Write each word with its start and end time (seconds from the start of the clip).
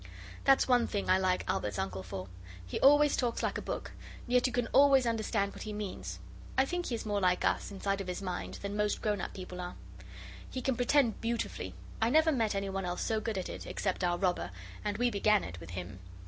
That's 0.45 0.67
one 0.67 0.87
thing 0.87 1.11
I 1.11 1.19
like 1.19 1.47
Albert's 1.47 1.77
uncle 1.77 2.01
for. 2.01 2.27
He 2.65 2.79
always 2.79 3.15
talks 3.15 3.43
like 3.43 3.59
a 3.59 3.61
book, 3.61 3.91
and 4.25 4.33
yet 4.33 4.47
you 4.47 4.51
can 4.51 4.65
always 4.73 5.05
understand 5.05 5.53
what 5.53 5.61
he 5.61 5.73
means. 5.73 6.17
I 6.57 6.65
think 6.65 6.87
he 6.87 6.95
is 6.95 7.05
more 7.05 7.19
like 7.21 7.45
us, 7.45 7.69
inside 7.69 8.01
of 8.01 8.07
his 8.07 8.19
mind, 8.19 8.55
than 8.63 8.75
most 8.75 9.03
grown 9.03 9.21
up 9.21 9.31
people 9.35 9.61
are. 9.61 9.75
He 10.49 10.59
can 10.63 10.75
pretend 10.75 11.21
beautifully. 11.21 11.75
I 12.01 12.09
never 12.09 12.31
met 12.31 12.55
anyone 12.55 12.83
else 12.83 13.03
so 13.03 13.21
good 13.21 13.37
at 13.37 13.47
it, 13.47 13.67
except 13.67 14.03
our 14.03 14.17
robber, 14.17 14.49
and 14.83 14.97
we 14.97 15.11
began 15.11 15.43
it, 15.43 15.59
with 15.59 15.69
him. 15.69 15.99